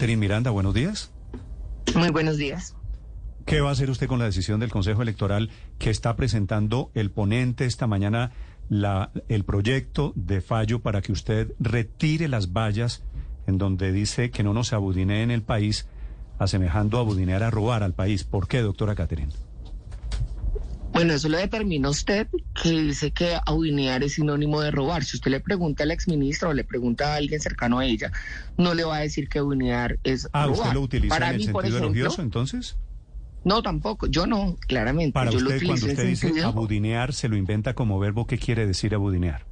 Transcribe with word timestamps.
Terin 0.00 0.18
Miranda, 0.18 0.50
buenos 0.50 0.72
días. 0.72 1.12
Muy 1.94 2.08
buenos 2.08 2.38
días. 2.38 2.74
¿Qué 3.44 3.60
va 3.60 3.68
a 3.68 3.72
hacer 3.72 3.90
usted 3.90 4.06
con 4.06 4.18
la 4.18 4.24
decisión 4.24 4.58
del 4.58 4.70
Consejo 4.70 5.02
Electoral 5.02 5.50
que 5.78 5.90
está 5.90 6.16
presentando 6.16 6.90
el 6.94 7.10
ponente 7.10 7.66
esta 7.66 7.86
mañana 7.86 8.32
la, 8.70 9.10
el 9.28 9.44
proyecto 9.44 10.14
de 10.16 10.40
fallo 10.40 10.80
para 10.80 11.02
que 11.02 11.12
usted 11.12 11.52
retire 11.60 12.28
las 12.28 12.54
vallas 12.54 13.04
en 13.46 13.58
donde 13.58 13.92
dice 13.92 14.30
que 14.30 14.42
no 14.42 14.54
nos 14.54 14.72
abudine 14.72 15.22
en 15.22 15.30
el 15.30 15.42
país, 15.42 15.86
asemejando 16.38 16.96
a 16.96 17.00
abudinear 17.00 17.42
a 17.42 17.50
robar 17.50 17.82
al 17.82 17.92
país? 17.92 18.24
¿Por 18.24 18.48
qué, 18.48 18.62
doctora 18.62 18.94
Catherine? 18.94 19.34
Bueno, 21.00 21.14
eso 21.14 21.30
lo 21.30 21.38
determina 21.38 21.88
usted, 21.88 22.28
que 22.62 22.72
dice 22.72 23.10
que 23.10 23.38
audinear 23.46 24.02
es 24.02 24.12
sinónimo 24.12 24.60
de 24.60 24.70
robar. 24.70 25.02
Si 25.02 25.16
usted 25.16 25.30
le 25.30 25.40
pregunta 25.40 25.82
al 25.84 25.92
exministro 25.92 26.50
o 26.50 26.52
le 26.52 26.62
pregunta 26.62 27.14
a 27.14 27.16
alguien 27.16 27.40
cercano 27.40 27.78
a 27.78 27.86
ella, 27.86 28.12
no 28.58 28.74
le 28.74 28.84
va 28.84 28.96
a 28.96 29.00
decir 29.00 29.26
que 29.30 29.38
audinear 29.38 29.98
es 30.04 30.28
ah, 30.34 30.44
robar. 30.44 30.60
¿usted 30.60 30.72
lo 30.74 30.80
utiliza 30.82 31.14
Para 31.14 31.28
en 31.28 31.32
el 31.32 31.38
mí, 31.38 31.44
sentido 31.44 31.52
por 31.54 31.64
ejemplo, 31.64 31.86
elogioso, 31.86 32.20
entonces? 32.20 32.76
No, 33.44 33.62
tampoco. 33.62 34.08
Yo 34.08 34.26
no, 34.26 34.58
claramente. 34.68 35.14
Para 35.14 35.30
Yo 35.30 35.40
lo 35.40 35.48
usted, 35.48 35.64
cuando 35.64 35.86
utilizo 35.86 35.86
en 35.86 35.92
usted 35.92 36.06
dice 36.06 36.26
sentido- 36.26 36.48
abudinear, 36.48 37.14
se 37.14 37.28
lo 37.30 37.36
inventa 37.36 37.72
como 37.72 37.98
verbo, 37.98 38.26
¿qué 38.26 38.36
quiere 38.36 38.66
decir 38.66 38.94
abudinear? 38.94 39.46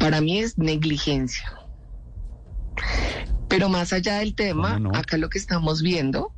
Para 0.00 0.20
mí 0.20 0.40
es 0.40 0.58
negligencia. 0.58 1.44
Pero 3.46 3.68
más 3.68 3.92
allá 3.92 4.18
del 4.18 4.34
tema, 4.34 4.80
acá 4.92 5.18
lo 5.18 5.28
que 5.28 5.38
estamos 5.38 5.82
viendo 5.82 6.32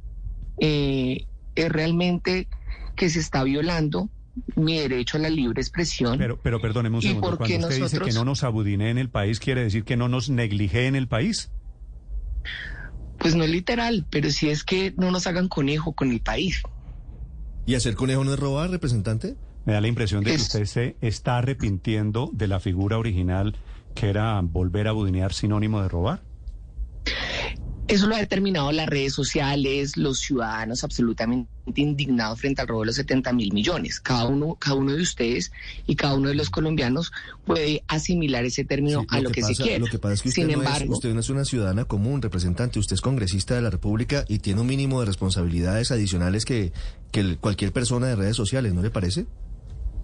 eh, 0.60 1.24
es 1.54 1.72
realmente 1.72 2.48
que 2.96 3.08
se 3.10 3.20
está 3.20 3.44
violando 3.44 4.08
mi 4.56 4.78
derecho 4.78 5.16
a 5.16 5.20
la 5.20 5.30
libre 5.30 5.62
expresión. 5.62 6.18
Pero, 6.18 6.38
pero 6.42 6.60
perdóneme 6.60 6.96
un 6.96 7.02
¿Y 7.02 7.08
segundo. 7.08 7.36
Cuando 7.36 7.56
usted 7.56 7.76
dice 7.76 7.78
que 7.78 7.80
nosotros? 7.80 8.14
no 8.14 8.24
nos 8.24 8.42
abudine 8.42 8.90
en 8.90 8.98
el 8.98 9.08
país, 9.08 9.38
¿quiere 9.38 9.62
decir 9.62 9.84
que 9.84 9.96
no 9.96 10.08
nos 10.08 10.28
neglige 10.28 10.86
en 10.86 10.96
el 10.96 11.08
país? 11.08 11.50
Pues 13.18 13.34
no 13.34 13.44
es 13.44 13.50
literal, 13.50 14.06
pero 14.10 14.30
sí 14.30 14.50
es 14.50 14.62
que 14.62 14.92
no 14.96 15.10
nos 15.10 15.26
hagan 15.26 15.48
conejo 15.48 15.92
con 15.92 16.10
el 16.12 16.20
país. 16.20 16.62
¿Y 17.64 17.74
hacer 17.74 17.94
conejo 17.94 18.24
no 18.24 18.32
es 18.34 18.38
robar, 18.38 18.70
representante? 18.70 19.36
Me 19.64 19.72
da 19.72 19.80
la 19.80 19.88
impresión 19.88 20.22
de 20.22 20.30
que 20.30 20.36
Es- 20.36 20.42
usted 20.42 20.64
se 20.66 20.96
está 21.00 21.38
arrepintiendo 21.38 22.30
de 22.32 22.46
la 22.46 22.60
figura 22.60 22.98
original 22.98 23.56
que 23.94 24.08
era 24.10 24.38
volver 24.42 24.86
a 24.86 24.90
abudinear 24.90 25.32
sinónimo 25.32 25.80
de 25.82 25.88
robar. 25.88 26.20
Eso 27.88 28.08
lo 28.08 28.16
ha 28.16 28.18
determinado 28.18 28.72
las 28.72 28.88
redes 28.88 29.12
sociales, 29.12 29.96
los 29.96 30.18
ciudadanos 30.18 30.82
absolutamente 30.82 31.48
indignados 31.76 32.40
frente 32.40 32.60
al 32.60 32.68
robo 32.68 32.80
de 32.80 32.86
los 32.86 32.96
70 32.96 33.32
mil 33.32 33.52
millones. 33.52 34.00
Cada 34.00 34.26
uno, 34.26 34.56
cada 34.56 34.76
uno 34.76 34.92
de 34.92 35.02
ustedes 35.02 35.52
y 35.86 35.94
cada 35.94 36.14
uno 36.14 36.28
de 36.28 36.34
los 36.34 36.50
colombianos 36.50 37.12
puede 37.44 37.84
asimilar 37.86 38.44
ese 38.44 38.64
término 38.64 39.02
Sí, 39.02 39.06
a 39.10 39.20
lo, 39.20 39.30
que, 39.30 39.40
pasa, 39.40 39.54
se 39.54 39.62
quiera. 39.62 39.78
Lo 39.78 39.86
que 39.86 39.98
pasa 39.98 40.14
es 40.14 40.22
que 40.22 40.28
usted, 40.30 40.42
Sin 40.42 40.52
no 40.52 40.62
es, 40.62 40.66
embargo, 40.66 40.94
usted 40.94 41.14
no 41.14 41.20
es 41.20 41.30
una 41.30 41.44
ciudadana 41.44 41.84
común, 41.84 42.22
representante. 42.22 42.80
Usted 42.80 42.94
es 42.94 43.00
congresista 43.00 43.54
de 43.54 43.62
la 43.62 43.70
República 43.70 44.24
y 44.26 44.40
tiene 44.40 44.60
un 44.60 44.66
mínimo 44.66 45.00
de 45.00 45.06
responsabilidades 45.06 45.92
adicionales 45.92 46.44
que, 46.44 46.72
que 47.12 47.36
cualquier 47.36 47.72
persona 47.72 48.08
de 48.08 48.16
redes 48.16 48.36
sociales, 48.36 48.74
¿no 48.74 48.82
le 48.82 48.90
parece? 48.90 49.26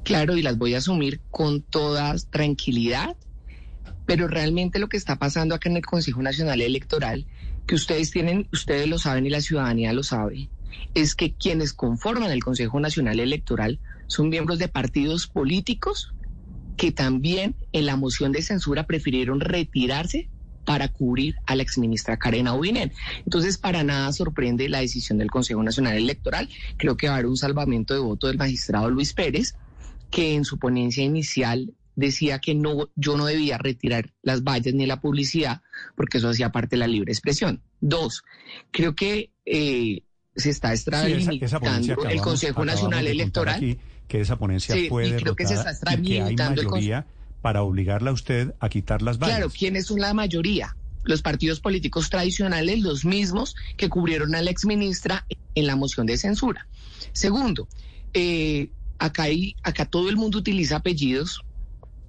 claro, 0.02 0.36
y 0.36 0.42
las 0.42 0.58
voy 0.58 0.74
a 0.74 0.78
asumir 0.78 1.20
con 1.30 1.62
toda 1.62 2.14
tranquilidad, 2.30 3.16
pero 4.06 4.28
realmente 4.28 4.78
lo 4.78 4.88
que 4.88 4.96
está 4.96 5.16
pasando 5.16 5.54
acá 5.54 5.68
en 5.68 5.76
el 5.76 5.86
Consejo 5.86 6.22
Nacional 6.22 6.60
Electoral, 6.60 7.26
que 7.66 7.74
ustedes 7.74 8.10
tienen, 8.10 8.48
ustedes 8.52 8.88
lo 8.88 8.98
saben 8.98 9.26
y 9.26 9.30
la 9.30 9.40
ciudadanía 9.40 9.92
lo 9.92 10.02
sabe, 10.02 10.50
es 10.94 11.14
que 11.14 11.32
quienes 11.32 11.72
conforman 11.72 12.30
el 12.30 12.42
Consejo 12.42 12.80
Nacional 12.80 13.20
Electoral 13.20 13.80
son 14.06 14.28
miembros 14.28 14.58
de 14.58 14.68
partidos 14.68 15.26
políticos 15.26 16.14
que 16.76 16.92
también 16.92 17.54
en 17.72 17.86
la 17.86 17.96
moción 17.96 18.32
de 18.32 18.42
censura 18.42 18.86
prefirieron 18.86 19.40
retirarse 19.40 20.28
para 20.64 20.88
cubrir 20.88 21.36
a 21.46 21.56
la 21.56 21.62
exministra 21.62 22.16
Karen 22.16 22.46
Audinen. 22.46 22.92
Entonces, 23.24 23.58
para 23.58 23.82
nada 23.82 24.12
sorprende 24.12 24.68
la 24.68 24.80
decisión 24.80 25.18
del 25.18 25.30
Consejo 25.30 25.62
Nacional 25.62 25.96
Electoral. 25.96 26.48
Creo 26.76 26.96
que 26.96 27.08
va 27.08 27.14
a 27.14 27.16
haber 27.16 27.26
un 27.26 27.36
salvamento 27.36 27.94
de 27.94 28.00
voto 28.00 28.28
del 28.28 28.38
magistrado 28.38 28.90
Luis 28.90 29.12
Pérez, 29.12 29.54
que 30.10 30.34
en 30.34 30.44
su 30.44 30.58
ponencia 30.58 31.02
inicial 31.02 31.72
decía 31.96 32.38
que 32.38 32.54
no, 32.54 32.90
yo 32.96 33.16
no 33.16 33.26
debía 33.26 33.58
retirar 33.58 34.12
las 34.22 34.42
vallas 34.42 34.74
ni 34.74 34.86
la 34.86 35.00
publicidad, 35.00 35.62
porque 35.96 36.18
eso 36.18 36.28
hacía 36.28 36.52
parte 36.52 36.76
de 36.76 36.80
la 36.80 36.86
libre 36.86 37.12
expresión. 37.12 37.62
Dos, 37.80 38.24
creo 38.70 38.94
que 38.94 39.30
eh, 39.44 40.02
se 40.36 40.50
está 40.50 40.72
extralimitando 40.72 42.04
el 42.08 42.20
Consejo 42.20 42.64
Nacional 42.64 43.06
Electoral. 43.06 43.56
aquí, 43.56 43.78
que 44.08 44.20
esa 44.20 44.38
ponencia 44.38 44.74
Sí, 44.74 44.88
fue 44.88 45.08
y 45.08 45.12
creo 45.12 45.36
que 45.36 45.46
se 45.46 45.54
está 45.54 45.70
extralimitando 45.70 46.62
el 46.62 47.04
para 47.40 47.62
obligarla 47.62 48.10
a 48.10 48.14
usted 48.14 48.54
a 48.60 48.68
quitar 48.68 49.02
las 49.02 49.18
vallas. 49.18 49.36
Claro, 49.36 49.52
¿quiénes 49.52 49.86
son 49.86 49.98
la 50.00 50.14
mayoría? 50.14 50.76
Los 51.02 51.22
partidos 51.22 51.58
políticos 51.58 52.08
tradicionales, 52.08 52.80
los 52.80 53.04
mismos 53.04 53.56
que 53.76 53.88
cubrieron 53.88 54.36
a 54.36 54.42
la 54.42 54.50
exministra 54.50 55.26
en 55.56 55.66
la 55.66 55.74
moción 55.74 56.06
de 56.06 56.16
censura. 56.16 56.68
Segundo, 57.12 57.66
eh, 58.14 58.70
acá, 58.98 59.24
hay, 59.24 59.56
acá 59.64 59.86
todo 59.86 60.08
el 60.08 60.16
mundo 60.16 60.38
utiliza 60.38 60.76
apellidos 60.76 61.42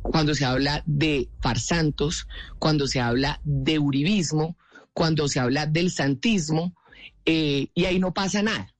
cuando 0.03 0.35
se 0.35 0.45
habla 0.45 0.83
de 0.85 1.29
farsantos, 1.41 2.27
cuando 2.59 2.87
se 2.87 2.99
habla 2.99 3.39
de 3.43 3.79
uribismo, 3.79 4.57
cuando 4.93 5.27
se 5.27 5.39
habla 5.39 5.65
del 5.65 5.91
santismo, 5.91 6.75
eh, 7.25 7.67
y 7.73 7.85
ahí 7.85 7.99
no 7.99 8.13
pasa 8.13 8.43
nada. 8.43 8.73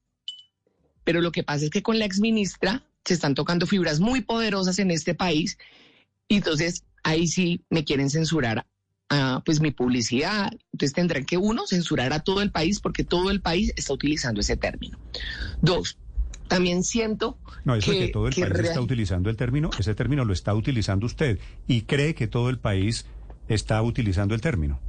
Pero 1.02 1.20
lo 1.20 1.32
que 1.32 1.42
pasa 1.42 1.64
es 1.64 1.70
que 1.70 1.82
con 1.82 1.98
la 1.98 2.04
exministra 2.04 2.82
se 3.04 3.14
están 3.14 3.34
tocando 3.34 3.66
fibras 3.66 4.00
muy 4.00 4.22
poderosas 4.22 4.78
en 4.78 4.90
este 4.90 5.14
país 5.14 5.58
y 6.28 6.36
entonces 6.36 6.84
ahí 7.02 7.26
sí 7.26 7.64
me 7.68 7.84
quieren 7.84 8.08
censurar 8.08 8.66
ah, 9.10 9.42
pues 9.44 9.60
mi 9.60 9.70
publicidad. 9.70 10.50
Entonces 10.72 10.94
tendrán 10.94 11.26
que 11.26 11.36
uno 11.36 11.66
censurar 11.66 12.12
a 12.12 12.20
todo 12.20 12.40
el 12.42 12.50
país 12.50 12.80
porque 12.80 13.04
todo 13.04 13.30
el 13.30 13.40
país 13.40 13.72
está 13.76 13.92
utilizando 13.92 14.40
ese 14.40 14.56
término. 14.56 14.98
Dos, 15.60 15.98
también 16.48 16.84
siento 16.84 17.38
No, 17.64 17.74
eso 17.74 17.90
que, 17.90 17.98
que 17.98 18.08
todo 18.08 18.28
el 18.28 18.34
que 18.34 18.46
país 18.46 18.68
está 18.68 18.80
utilizando 18.80 19.30
el 19.30 19.36
término, 19.36 19.70
ese 19.78 19.94
término 19.94 20.24
lo 20.24 20.32
está 20.32 20.54
utilizando 20.54 21.06
usted 21.06 21.38
y 21.66 21.82
cree 21.82 22.14
que 22.14 22.26
todo 22.26 22.50
el 22.50 22.58
país 22.58 23.06
está 23.48 23.80
utilizando 23.82 24.34
el 24.34 24.40
término. 24.40 24.80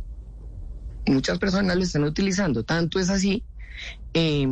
muchas 1.08 1.40
personas 1.40 1.76
lo 1.76 1.84
están 1.84 2.04
utilizando. 2.04 2.64
Tanto 2.64 3.00
es 3.00 3.10
así 3.10 3.44
eh, 4.14 4.48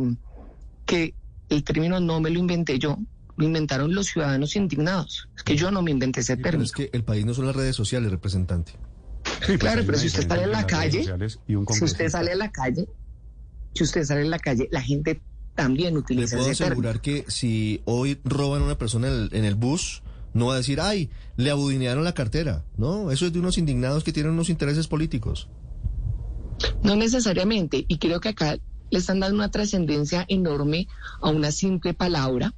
que 0.86 1.14
el 1.48 1.64
término 1.64 2.00
no 2.00 2.20
me 2.20 2.30
lo 2.30 2.38
inventé 2.38 2.78
yo, 2.78 2.98
lo 3.36 3.44
inventaron 3.44 3.94
los 3.94 4.06
ciudadanos 4.06 4.56
indignados. 4.56 5.28
Es 5.36 5.42
que 5.42 5.56
yo 5.56 5.70
no 5.70 5.82
me 5.82 5.90
inventé 5.90 6.20
ese 6.20 6.36
término. 6.36 6.64
es 6.64 6.72
que 6.72 6.90
el 6.92 7.04
país 7.04 7.24
no 7.24 7.34
son 7.34 7.46
las 7.46 7.56
redes 7.56 7.76
sociales, 7.76 8.10
representante. 8.10 8.72
Sí, 9.40 9.46
pues 9.46 9.58
Claro, 9.58 9.82
pero 9.86 9.98
si 9.98 10.06
usted 10.06 10.28
sale 10.28 10.44
a 10.44 10.46
la 10.46 10.66
calle, 10.66 10.98
sociales 10.98 11.40
y 11.46 11.54
un 11.54 11.66
Si 11.66 11.84
usted 11.84 12.08
sale 12.08 12.32
a 12.32 12.36
la 12.36 12.50
calle, 12.50 12.86
si 13.74 13.84
usted 13.84 14.04
sale 14.04 14.22
a 14.22 14.26
la 14.26 14.38
calle, 14.38 14.68
la 14.70 14.80
gente 14.80 15.20
también 15.54 15.96
utiliza 15.96 16.36
puedo 16.36 16.50
ese 16.50 16.64
término. 16.64 16.88
asegurar 16.90 17.00
que 17.00 17.24
si 17.28 17.80
hoy 17.84 18.18
roban 18.24 18.62
a 18.62 18.64
una 18.64 18.78
persona 18.78 19.08
en 19.08 19.14
el, 19.14 19.28
en 19.32 19.44
el 19.44 19.54
bus, 19.54 20.02
no 20.32 20.46
va 20.46 20.54
a 20.54 20.56
decir, 20.56 20.80
ay, 20.80 21.10
le 21.36 21.50
abudinearon 21.50 22.04
la 22.04 22.12
cartera. 22.12 22.64
No, 22.76 23.10
eso 23.10 23.26
es 23.26 23.32
de 23.32 23.38
unos 23.38 23.56
indignados 23.56 24.04
que 24.04 24.12
tienen 24.12 24.32
unos 24.32 24.50
intereses 24.50 24.88
políticos. 24.88 25.48
No 26.82 26.96
necesariamente. 26.96 27.84
Y 27.88 27.98
creo 27.98 28.20
que 28.20 28.30
acá 28.30 28.58
le 28.90 28.98
están 28.98 29.20
dando 29.20 29.36
una 29.36 29.50
trascendencia 29.50 30.24
enorme 30.28 30.88
a 31.20 31.30
una 31.30 31.50
simple 31.50 31.94
palabra, 31.94 32.54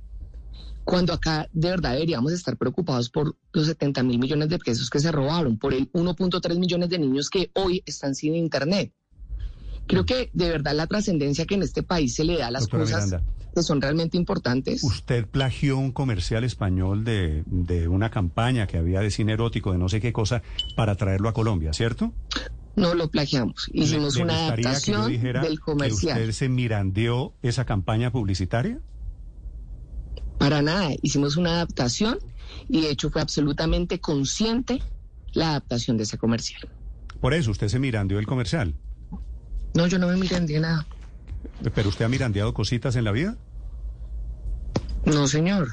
cuando 0.85 1.12
acá 1.12 1.49
de 1.53 1.70
verdad 1.70 1.93
deberíamos 1.93 2.32
estar 2.32 2.56
preocupados 2.56 3.11
por 3.11 3.37
los 3.53 3.67
70 3.67 4.03
mil 4.05 4.19
millones 4.19 4.49
de 4.49 4.59
pesos 4.59 4.88
que 4.88 5.00
se 5.00 5.12
robaron, 5.12 5.59
por 5.59 5.75
el 5.75 5.91
1.3 5.93 6.59
millones 6.59 6.88
de 6.88 6.99
niños 6.99 7.29
que 7.29 7.50
hoy 7.55 7.82
están 7.87 8.15
sin 8.15 8.35
internet. 8.37 8.93
Creo 9.87 10.05
que 10.05 10.31
de 10.33 10.49
verdad 10.50 10.75
la 10.75 10.87
trascendencia 10.87 11.44
que 11.47 11.55
en 11.55 11.62
este 11.62 11.83
país 11.83 12.15
se 12.15 12.25
le 12.25 12.38
da 12.38 12.49
a 12.49 12.50
las 12.50 12.62
Doctora 12.62 12.85
cosas 12.85 13.05
Miranda. 13.06 13.33
que 13.55 13.62
son 13.62 13.81
realmente 13.81 14.17
importantes. 14.17 14.83
Usted 14.83 15.27
plagió 15.27 15.79
un 15.79 15.93
comercial 15.93 16.44
español 16.44 17.05
de, 17.05 17.43
de 17.47 17.88
una 17.88 18.11
campaña 18.11 18.67
que 18.67 18.79
había 18.79 19.00
de 19.00 19.11
cine 19.11 19.33
erótico, 19.33 19.73
de 19.73 19.79
no 19.79 19.88
sé 19.88 20.00
qué 20.00 20.12
cosa, 20.12 20.43
para 20.77 20.94
traerlo 20.97 21.29
a 21.29 21.33
Colombia, 21.35 21.73
¿cierto? 21.73 22.12
No 22.75 22.94
lo 22.94 23.09
plagiamos. 23.11 23.71
Hicimos 23.73 24.15
¿Le- 24.17 24.19
le 24.19 24.25
una 24.25 24.47
adaptación 24.49 25.09
dijera 25.11 25.41
del 25.43 25.61
comercial. 25.61 26.17
Que 26.17 26.23
usted 26.25 26.32
se 26.35 26.49
mirandeó 26.49 27.35
esa 27.43 27.65
campaña 27.65 28.11
publicitaria. 28.12 28.81
Para 30.39 30.61
nada, 30.62 30.91
hicimos 31.03 31.37
una 31.37 31.53
adaptación 31.55 32.19
y 32.69 32.82
de 32.82 32.91
hecho 32.91 33.11
fue 33.11 33.23
absolutamente 33.23 34.00
consciente 34.00 34.82
la 35.32 35.50
adaptación 35.50 35.97
de 35.97 36.03
ese 36.03 36.19
comercial. 36.19 36.69
Por 37.21 37.32
eso, 37.32 37.50
usted 37.50 37.69
se 37.69 37.79
mirandeó 37.79 38.19
el 38.19 38.27
comercial. 38.27 38.75
No, 39.76 39.87
yo 39.87 39.99
no 39.99 40.08
me 40.08 40.17
mirandeé 40.17 40.58
nada. 40.61 40.87
¿Pero 41.75 41.88
usted 41.88 42.05
ha 42.05 42.08
mirandeado 42.08 42.55
cositas 42.55 42.96
en 42.96 43.05
la 43.05 43.12
vida? 43.12 43.37
No, 45.05 45.28
señor. 45.28 45.69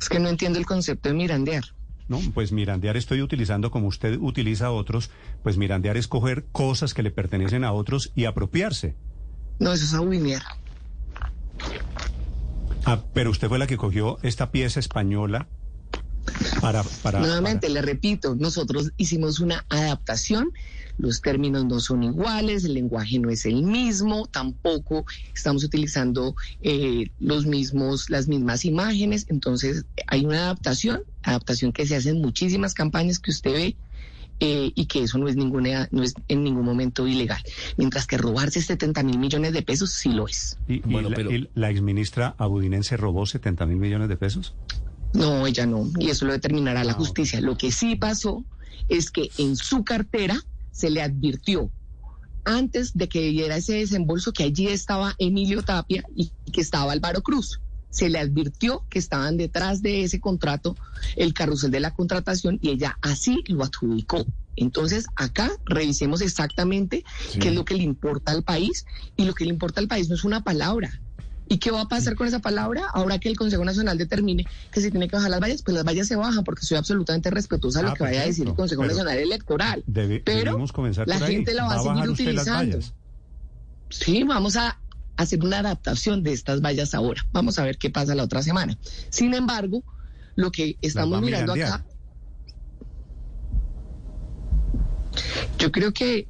Es 0.00 0.08
que 0.08 0.18
no 0.18 0.28
entiendo 0.28 0.58
el 0.58 0.66
concepto 0.66 1.08
de 1.08 1.14
mirandear. 1.14 1.64
No, 2.08 2.20
pues 2.34 2.52
mirandear 2.52 2.96
estoy 2.96 3.20
utilizando 3.20 3.70
como 3.70 3.88
usted 3.88 4.16
utiliza 4.20 4.66
a 4.66 4.70
otros, 4.70 5.10
pues 5.42 5.56
mirandear 5.58 5.96
es 5.96 6.06
coger 6.06 6.46
cosas 6.52 6.94
que 6.94 7.02
le 7.02 7.10
pertenecen 7.10 7.64
a 7.64 7.72
otros 7.72 8.12
y 8.14 8.24
apropiarse. 8.26 8.94
No, 9.58 9.72
eso 9.72 9.84
es 9.84 9.94
abuinear. 9.94 10.42
Ah, 12.84 13.02
pero 13.12 13.30
usted 13.30 13.48
fue 13.48 13.58
la 13.58 13.66
que 13.66 13.76
cogió 13.76 14.18
esta 14.22 14.50
pieza 14.52 14.78
española 14.78 15.48
para... 16.60 16.84
para 17.02 17.18
Nuevamente, 17.20 17.66
para- 17.66 17.74
le 17.74 17.82
repito, 17.82 18.36
nosotros 18.36 18.92
hicimos 18.96 19.40
una 19.40 19.64
adaptación. 19.68 20.52
Los 20.98 21.20
términos 21.20 21.64
no 21.66 21.78
son 21.80 22.02
iguales, 22.02 22.64
el 22.64 22.74
lenguaje 22.74 23.18
no 23.18 23.28
es 23.30 23.44
el 23.46 23.62
mismo, 23.62 24.26
tampoco 24.26 25.04
estamos 25.34 25.62
utilizando 25.64 26.34
eh, 26.62 27.10
los 27.18 27.44
mismos, 27.46 28.08
las 28.08 28.28
mismas 28.28 28.64
imágenes. 28.64 29.26
Entonces, 29.28 29.84
hay 30.06 30.24
una 30.24 30.38
adaptación, 30.44 31.02
adaptación 31.22 31.72
que 31.72 31.86
se 31.86 31.96
hace 31.96 32.10
en 32.10 32.20
muchísimas 32.22 32.72
campañas 32.74 33.18
que 33.18 33.30
usted 33.30 33.52
ve. 33.52 33.76
eh, 34.38 34.70
y 34.74 34.84
que 34.84 35.02
eso 35.02 35.16
no 35.16 35.28
es 35.28 35.36
ninguna, 35.36 35.88
no 35.92 36.02
es 36.02 36.12
en 36.28 36.44
ningún 36.44 36.62
momento 36.66 37.06
ilegal. 37.08 37.40
Mientras 37.78 38.06
que 38.06 38.18
robarse 38.18 38.60
70 38.60 39.02
mil 39.02 39.18
millones 39.18 39.54
de 39.54 39.62
pesos 39.62 39.92
sí 39.92 40.10
lo 40.10 40.28
es. 40.28 40.58
y, 40.68 40.74
y 40.74 40.80
Bueno, 40.84 41.08
la, 41.08 41.16
pero- 41.16 41.32
y 41.32 41.48
la 41.54 41.70
exministra 41.70 42.34
abudinense 42.36 42.98
robó 42.98 43.24
70 43.24 43.64
mil 43.64 43.78
millones 43.78 44.10
de 44.10 44.16
pesos. 44.18 44.54
No, 45.14 45.46
ella 45.46 45.64
no. 45.64 45.88
Y 45.98 46.10
eso 46.10 46.26
lo 46.26 46.32
determinará 46.32 46.84
la 46.84 46.92
Ah, 46.92 46.96
justicia. 46.96 47.40
Lo 47.40 47.56
que 47.56 47.72
sí 47.72 47.96
pasó 47.96 48.44
es 48.90 49.10
que 49.10 49.30
en 49.38 49.56
su 49.56 49.84
cartera 49.84 50.38
se 50.76 50.90
le 50.90 51.00
advirtió 51.00 51.70
antes 52.44 52.92
de 52.92 53.08
que 53.08 53.22
diera 53.22 53.56
ese 53.56 53.74
desembolso 53.74 54.32
que 54.32 54.44
allí 54.44 54.68
estaba 54.68 55.14
Emilio 55.18 55.62
Tapia 55.62 56.04
y 56.14 56.30
que 56.52 56.60
estaba 56.60 56.92
Álvaro 56.92 57.22
Cruz. 57.22 57.60
Se 57.88 58.10
le 58.10 58.18
advirtió 58.18 58.84
que 58.90 58.98
estaban 58.98 59.38
detrás 59.38 59.80
de 59.80 60.04
ese 60.04 60.20
contrato 60.20 60.76
el 61.16 61.32
carrusel 61.32 61.70
de 61.70 61.80
la 61.80 61.94
contratación 61.94 62.58
y 62.60 62.68
ella 62.68 62.98
así 63.00 63.42
lo 63.46 63.64
adjudicó. 63.64 64.26
Entonces, 64.54 65.06
acá 65.16 65.50
revisemos 65.64 66.20
exactamente 66.20 67.04
qué 67.40 67.48
es 67.48 67.54
lo 67.54 67.64
que 67.64 67.74
le 67.74 67.82
importa 67.82 68.32
al 68.32 68.42
país 68.42 68.84
y 69.16 69.24
lo 69.24 69.34
que 69.34 69.44
le 69.44 69.50
importa 69.50 69.80
al 69.80 69.88
país 69.88 70.10
no 70.10 70.14
es 70.14 70.24
una 70.24 70.44
palabra. 70.44 71.00
¿Y 71.48 71.58
qué 71.58 71.70
va 71.70 71.82
a 71.82 71.88
pasar 71.88 72.16
con 72.16 72.26
esa 72.26 72.40
palabra? 72.40 72.82
Ahora 72.92 73.18
que 73.18 73.28
el 73.28 73.36
Consejo 73.36 73.64
Nacional 73.64 73.96
determine 73.96 74.46
que 74.72 74.80
se 74.80 74.90
tiene 74.90 75.06
que 75.08 75.14
bajar 75.16 75.30
las 75.30 75.40
vallas, 75.40 75.62
pues 75.62 75.74
las 75.76 75.84
vallas 75.84 76.08
se 76.08 76.16
bajan 76.16 76.42
porque 76.42 76.66
soy 76.66 76.76
absolutamente 76.76 77.30
respetuosa 77.30 77.78
de 77.80 77.84
lo 77.84 77.90
Ah, 77.90 77.94
que 77.94 78.02
vaya 78.02 78.22
a 78.22 78.26
decir 78.26 78.48
el. 78.48 78.54
Consejo 78.54 78.84
Nacional 78.84 79.16
Electoral. 79.18 79.84
Debe- 79.86 80.22
Pero 80.24 80.58
la 81.06 81.18
gente 81.20 81.54
la 81.54 81.64
va 81.66 81.72
a, 81.74 81.76
¿Va 81.76 81.80
a 81.92 81.94
seguir 81.96 82.10
utilizando. 82.10 82.78
Sí, 83.90 84.24
vamos 84.24 84.56
a 84.56 84.80
hacer 85.16 85.42
una 85.44 85.60
adaptación 85.60 86.22
de 86.24 86.32
estas 86.32 86.60
vallas 86.60 86.94
ahora. 86.94 87.24
Vamos 87.32 87.58
a 87.60 87.64
ver 87.64 87.78
qué 87.78 87.90
pasa 87.90 88.14
la 88.16 88.24
otra 88.24 88.42
semana. 88.42 88.76
Sin 89.10 89.32
embargo, 89.32 89.84
lo 90.34 90.50
que 90.50 90.76
estamos 90.82 91.18
a 91.18 91.20
mirando 91.20 91.52
acá, 91.52 91.86
yo 95.58 95.70
creo 95.72 95.92
que 95.92 96.28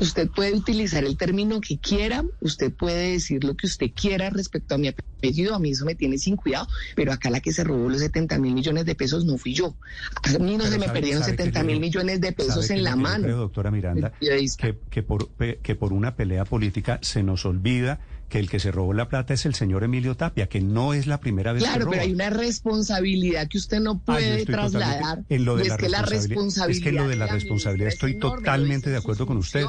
usted 0.00 0.28
puede 0.30 0.54
utilizar 0.54 1.04
el 1.04 1.16
término 1.16 1.60
que 1.60 1.78
quiera, 1.78 2.24
usted 2.40 2.72
puede 2.74 3.12
decir 3.12 3.44
lo 3.44 3.54
que 3.56 3.66
usted 3.66 3.88
quiera 3.94 4.30
respecto 4.30 4.74
a 4.74 4.78
mi 4.78 4.88
apellido, 4.88 5.54
a 5.54 5.58
mí 5.58 5.70
eso 5.70 5.84
me 5.84 5.94
tiene 5.94 6.18
sin 6.18 6.36
cuidado, 6.36 6.66
pero 6.94 7.12
acá 7.12 7.30
la 7.30 7.40
que 7.40 7.52
se 7.52 7.64
robó 7.64 7.88
los 7.88 8.00
70 8.00 8.38
mil 8.38 8.54
millones 8.54 8.84
de 8.86 8.94
pesos 8.94 9.24
no 9.24 9.38
fui 9.38 9.54
yo. 9.54 9.76
A 10.22 10.38
mí 10.38 10.56
no 10.56 10.64
Pero 10.64 10.72
se 10.72 10.78
me 10.78 10.86
sabe- 10.86 10.98
perdieron 11.00 11.22
sabe 11.22 11.36
que 11.36 11.42
70 11.44 11.60
yo- 11.60 11.66
mil 11.66 11.80
millones 11.80 12.20
de 12.20 12.28
¿Sabe 12.28 12.36
pesos 12.36 12.70
en 12.70 12.84
la 12.84 12.96
mano. 12.96 13.24
creo, 13.24 13.36
doctora 13.38 13.70
Miranda, 13.70 14.12
que, 14.20 14.78
que 14.90 15.02
por, 15.02 15.28
que 15.62 15.74
por 15.74 15.92
una 15.92 16.16
pelea 16.16 16.44
política 16.44 16.98
se 17.02 17.22
nos 17.22 17.44
olvida 17.46 18.00
que 18.28 18.40
el 18.40 18.50
que 18.50 18.58
se 18.58 18.72
robó 18.72 18.92
la 18.92 19.08
plata 19.08 19.34
es 19.34 19.46
el 19.46 19.54
señor 19.54 19.84
Emilio 19.84 20.16
Tapia, 20.16 20.48
que 20.48 20.60
no 20.60 20.94
es 20.94 21.06
la 21.06 21.20
primera 21.20 21.52
vez 21.52 21.62
que 21.62 21.68
Claro, 21.68 21.88
pero 21.88 22.02
hay 22.02 22.12
una 22.12 22.28
responsabilidad 22.28 23.46
que 23.48 23.56
usted 23.58 23.78
no 23.78 23.92
Ah, 23.92 24.02
puede 24.04 24.44
trasladar. 24.44 24.98
totalmente- 24.98 25.34
en 25.36 25.44
lo 25.44 25.56
de 25.56 25.64
y 25.64 25.68
la 25.68 25.74
es 25.76 25.80
que 25.80 25.88
la 25.88 26.02
responsabilidad. 26.02 26.76
Es 26.76 26.82
que 26.82 26.88
en 26.88 26.96
lo 26.96 27.08
de 27.08 27.14
la 27.16 27.26
responsabilidad 27.28 27.88
estoy 27.88 28.18
totalmente 28.18 28.90
de 28.90 28.96
acuerdo 28.96 29.26
con 29.28 29.36
usted. 29.36 29.64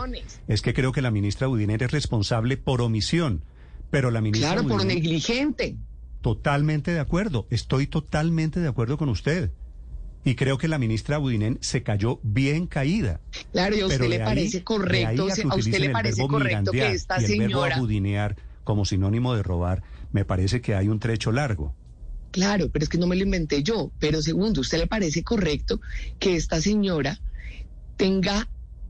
Es 0.48 0.62
que 0.62 0.74
creo 0.74 0.92
que 0.92 1.02
la 1.02 1.12
ministra 1.12 1.48
Budiner 1.48 1.84
es 1.84 1.92
responsable 1.92 2.58
por 2.58 2.82
omisión, 2.82 3.44
pero 3.90 4.12
la 4.12 4.22
ministra 4.22 4.54
Claro, 4.54 4.68
por 4.68 4.86
negligente. 4.86 5.78
Totalmente 6.22 6.92
de 6.92 7.00
acuerdo, 7.00 7.48
estoy 7.50 7.88
totalmente 7.88 8.60
de 8.60 8.68
acuerdo 8.68 8.98
con 8.98 9.10
usted. 9.10 9.52
Y 10.24 10.36
creo 10.36 10.58
que 10.58 10.68
la 10.68 10.78
ministra 10.78 11.20
Budinen 11.20 11.58
se 11.62 11.84
cayó 11.84 12.20
bien 12.24 12.68
caída. 12.68 13.22
Claro, 13.54 13.78
y 13.78 13.80
a 13.82 13.86
usted 13.86 14.10
le 14.10 14.18
ahí- 14.18 14.24
parece 14.26 14.64
correcto, 14.64 15.28
que 15.28 15.42
a 15.44 15.56
usted 15.56 15.80
le 15.80 15.90
parece 15.90 16.22
verbo 16.22 16.28
correcto 16.34 16.72
que 16.72 16.92
esta 16.92 17.22
y 17.22 17.26
el 17.26 17.40
verbo 17.40 17.46
señora. 17.62 17.76
abudinear 17.78 18.36
como 18.66 18.84
sinónimo 18.84 19.36
de 19.36 19.44
robar, 19.44 19.84
me 20.12 20.26
parece 20.26 20.60
que 20.60 20.76
hay 20.76 20.90
un 20.90 21.00
trecho 21.00 21.32
largo. 21.32 21.74
Claro, 22.32 22.70
pero 22.74 22.84
es 22.84 22.90
que 22.90 22.98
no 22.98 23.08
me 23.08 23.16
lo 23.16 23.24
inventé 23.24 23.64
yo. 23.64 23.92
Pero 24.00 24.22
segundo, 24.22 24.60
¿a 24.60 24.62
usted 24.62 24.80
le 24.80 24.88
parece 24.88 25.24
correcto 25.24 25.80
que 26.20 26.36
esta 26.36 26.60
señora 26.60 27.22
tenga, 27.96 28.50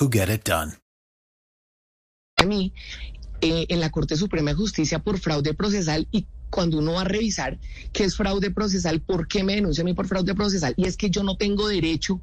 who 0.00 0.08
get 0.10 0.28
it 0.28 0.44
done. 0.44 0.72
a 2.36 2.44
mí 2.44 2.72
eh, 3.40 3.66
en 3.68 3.80
la 3.80 3.90
Corte 3.90 4.16
Suprema 4.16 4.50
de 4.50 4.56
Justicia 4.56 4.98
por 4.98 5.18
fraude 5.18 5.54
procesal 5.54 6.08
y 6.10 6.26
cuando 6.50 6.78
uno 6.78 6.94
va 6.94 7.02
a 7.02 7.04
revisar 7.04 7.58
qué 7.92 8.04
es 8.04 8.16
fraude 8.16 8.50
procesal, 8.50 9.00
¿por 9.00 9.28
qué 9.28 9.44
me 9.44 9.54
denuncia 9.54 9.82
a 9.82 9.84
mí 9.84 9.94
por 9.94 10.08
fraude 10.08 10.34
procesal? 10.34 10.74
Y 10.76 10.86
es 10.86 10.96
que 10.96 11.10
yo 11.10 11.22
no 11.22 11.36
tengo 11.36 11.68
derecho 11.68 12.20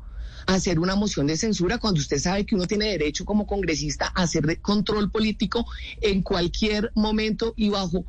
a 0.48 0.56
hacer 0.56 0.80
una 0.80 0.96
moción 0.96 1.28
de 1.28 1.38
censura 1.38 1.78
cuando 1.78 2.00
usted 2.00 2.18
sabe 2.20 2.46
que 2.46 2.56
uno 2.56 2.66
tiene 2.66 2.86
derecho 2.86 3.26
como 3.26 3.48
congresista 3.48 4.12
a 4.14 4.24
hacer 4.24 4.62
control 4.62 5.12
político 5.12 5.66
en 6.02 6.22
cualquier 6.22 6.92
momento 6.96 7.54
y 7.56 7.70
bajo 7.70 8.06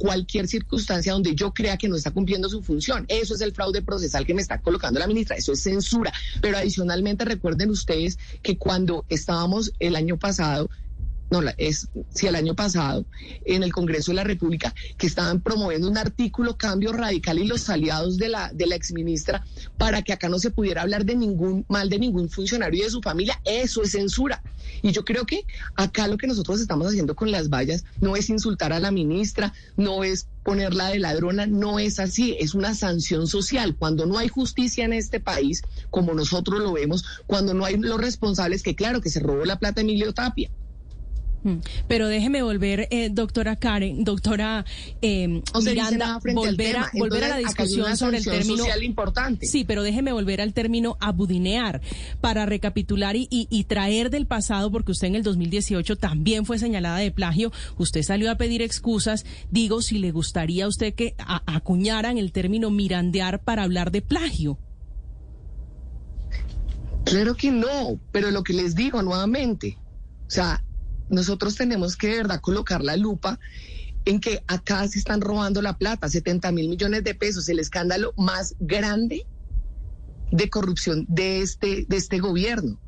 cualquier 0.00 0.48
circunstancia 0.48 1.12
donde 1.12 1.34
yo 1.34 1.52
crea 1.52 1.76
que 1.76 1.86
no 1.86 1.94
está 1.94 2.10
cumpliendo 2.10 2.48
su 2.48 2.62
función. 2.62 3.04
Eso 3.08 3.34
es 3.34 3.42
el 3.42 3.52
fraude 3.52 3.82
procesal 3.82 4.24
que 4.24 4.32
me 4.32 4.40
está 4.40 4.58
colocando 4.58 4.98
la 4.98 5.06
ministra, 5.06 5.36
eso 5.36 5.52
es 5.52 5.62
censura. 5.62 6.10
Pero 6.40 6.56
adicionalmente 6.56 7.26
recuerden 7.26 7.68
ustedes 7.68 8.18
que 8.42 8.56
cuando 8.56 9.04
estábamos 9.10 9.72
el 9.78 9.96
año 9.96 10.16
pasado 10.16 10.70
no, 11.30 11.40
es 11.58 11.88
si 12.10 12.26
el 12.26 12.34
año 12.34 12.54
pasado 12.54 13.06
en 13.44 13.62
el 13.62 13.72
Congreso 13.72 14.10
de 14.10 14.16
la 14.16 14.24
República 14.24 14.74
que 14.98 15.06
estaban 15.06 15.40
promoviendo 15.40 15.88
un 15.88 15.96
artículo 15.96 16.56
cambio 16.56 16.92
radical 16.92 17.38
y 17.38 17.46
los 17.46 17.68
aliados 17.70 18.16
de 18.18 18.28
la 18.28 18.50
de 18.52 18.66
la 18.66 18.74
exministra 18.74 19.44
para 19.78 20.02
que 20.02 20.12
acá 20.12 20.28
no 20.28 20.38
se 20.38 20.50
pudiera 20.50 20.82
hablar 20.82 21.04
de 21.04 21.14
ningún 21.14 21.64
mal 21.68 21.88
de 21.88 21.98
ningún 21.98 22.28
funcionario 22.28 22.80
y 22.80 22.84
de 22.84 22.90
su 22.90 23.00
familia, 23.00 23.40
eso 23.44 23.82
es 23.82 23.92
censura. 23.92 24.42
Y 24.82 24.92
yo 24.92 25.04
creo 25.04 25.26
que 25.26 25.44
acá 25.76 26.08
lo 26.08 26.16
que 26.16 26.26
nosotros 26.26 26.60
estamos 26.60 26.86
haciendo 26.86 27.14
con 27.14 27.30
las 27.30 27.48
vallas 27.48 27.84
no 28.00 28.16
es 28.16 28.30
insultar 28.30 28.72
a 28.72 28.80
la 28.80 28.90
ministra, 28.90 29.52
no 29.76 30.04
es 30.04 30.28
ponerla 30.42 30.88
de 30.88 30.98
ladrona, 30.98 31.46
no 31.46 31.78
es 31.78 31.98
así, 31.98 32.36
es 32.40 32.54
una 32.54 32.74
sanción 32.74 33.26
social. 33.26 33.76
Cuando 33.76 34.06
no 34.06 34.18
hay 34.18 34.28
justicia 34.28 34.84
en 34.84 34.92
este 34.92 35.20
país, 35.20 35.62
como 35.90 36.14
nosotros 36.14 36.60
lo 36.60 36.72
vemos, 36.72 37.04
cuando 37.26 37.54
no 37.54 37.64
hay 37.64 37.76
los 37.76 38.00
responsables, 38.00 38.62
que 38.62 38.74
claro 38.74 39.00
que 39.00 39.10
se 39.10 39.20
robó 39.20 39.44
la 39.44 39.58
plata 39.58 39.80
Emilio 39.80 40.12
Tapia. 40.12 40.50
Pero 41.88 42.08
déjeme 42.08 42.42
volver, 42.42 42.86
eh, 42.90 43.08
doctora 43.10 43.56
Karen, 43.56 44.04
doctora 44.04 44.64
eh, 45.00 45.42
dice 45.54 45.70
Miranda, 45.70 46.20
volver, 46.34 46.76
a, 46.76 46.90
volver 46.92 47.24
a 47.24 47.28
la 47.28 47.36
discusión 47.38 47.96
sobre 47.96 48.18
el 48.18 48.24
término. 48.24 48.64
importante. 48.84 49.46
Sí, 49.46 49.64
pero 49.64 49.82
déjeme 49.82 50.12
volver 50.12 50.40
al 50.42 50.52
término 50.52 50.96
abudinear 51.00 51.80
para 52.20 52.44
recapitular 52.46 53.16
y, 53.16 53.26
y- 53.30 53.46
y 53.50 53.64
traer 53.64 54.10
del 54.10 54.26
pasado, 54.26 54.70
porque 54.70 54.92
usted 54.92 55.08
en 55.08 55.14
el 55.14 55.22
2018 55.22 55.96
también 55.96 56.44
fue 56.44 56.58
señalada 56.58 56.98
de 56.98 57.10
plagio. 57.10 57.52
Usted 57.78 58.02
salió 58.02 58.30
a 58.30 58.34
pedir 58.36 58.60
excusas. 58.62 59.24
Digo, 59.50 59.80
si 59.82 59.98
le 59.98 60.10
gustaría 60.10 60.66
a 60.66 60.68
usted 60.68 60.94
que 60.94 61.14
a- 61.18 61.42
acuñaran 61.46 62.18
el 62.18 62.32
término 62.32 62.70
mirandear 62.70 63.42
para 63.42 63.62
hablar 63.62 63.90
de 63.92 64.02
plagio. 64.02 64.58
Claro 67.04 67.34
que 67.34 67.50
no, 67.50 67.98
pero 68.12 68.30
lo 68.30 68.42
que 68.42 68.52
les 68.52 68.74
digo 68.74 69.02
nuevamente, 69.02 69.78
o 70.26 70.30
sea, 70.30 70.62
nosotros 71.10 71.56
tenemos 71.56 71.96
que 71.96 72.08
de 72.08 72.16
verdad 72.18 72.40
colocar 72.40 72.82
la 72.82 72.96
lupa 72.96 73.38
en 74.04 74.20
que 74.20 74.42
acá 74.46 74.86
se 74.88 74.98
están 74.98 75.20
robando 75.20 75.60
la 75.60 75.76
plata, 75.76 76.08
70 76.08 76.50
mil 76.52 76.68
millones 76.68 77.04
de 77.04 77.14
pesos, 77.14 77.48
el 77.48 77.58
escándalo 77.58 78.14
más 78.16 78.54
grande 78.58 79.26
de 80.30 80.48
corrupción 80.48 81.04
de 81.08 81.42
este, 81.42 81.84
de 81.88 81.96
este 81.96 82.18
gobierno. 82.18 82.80